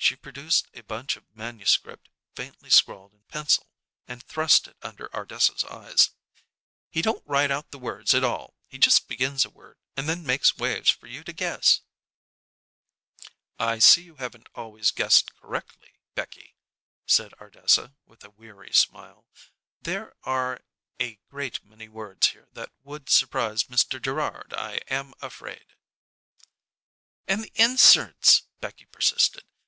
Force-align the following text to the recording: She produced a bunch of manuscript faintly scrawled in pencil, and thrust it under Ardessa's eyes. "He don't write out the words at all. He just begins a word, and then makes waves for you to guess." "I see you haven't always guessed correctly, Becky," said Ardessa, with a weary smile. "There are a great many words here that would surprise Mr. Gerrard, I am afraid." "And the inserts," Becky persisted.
She 0.00 0.14
produced 0.16 0.68
a 0.72 0.82
bunch 0.82 1.16
of 1.16 1.26
manuscript 1.36 2.08
faintly 2.34 2.70
scrawled 2.70 3.12
in 3.12 3.24
pencil, 3.24 3.68
and 4.06 4.22
thrust 4.22 4.66
it 4.66 4.76
under 4.80 5.14
Ardessa's 5.14 5.64
eyes. 5.64 6.10
"He 6.88 7.02
don't 7.02 7.22
write 7.26 7.50
out 7.50 7.72
the 7.72 7.78
words 7.80 8.14
at 8.14 8.24
all. 8.24 8.54
He 8.68 8.78
just 8.78 9.06
begins 9.08 9.44
a 9.44 9.50
word, 9.50 9.76
and 9.96 10.08
then 10.08 10.24
makes 10.24 10.56
waves 10.56 10.88
for 10.88 11.08
you 11.08 11.24
to 11.24 11.32
guess." 11.34 11.82
"I 13.58 13.80
see 13.80 14.02
you 14.02 14.16
haven't 14.16 14.48
always 14.54 14.92
guessed 14.92 15.34
correctly, 15.34 15.98
Becky," 16.14 16.54
said 17.04 17.34
Ardessa, 17.38 17.92
with 18.06 18.24
a 18.24 18.30
weary 18.30 18.72
smile. 18.72 19.26
"There 19.82 20.14
are 20.22 20.62
a 20.98 21.16
great 21.28 21.62
many 21.66 21.88
words 21.88 22.28
here 22.28 22.48
that 22.52 22.72
would 22.82 23.10
surprise 23.10 23.64
Mr. 23.64 24.00
Gerrard, 24.00 24.54
I 24.54 24.76
am 24.88 25.12
afraid." 25.20 25.74
"And 27.26 27.44
the 27.44 27.52
inserts," 27.56 28.44
Becky 28.60 28.86
persisted. 28.86 29.44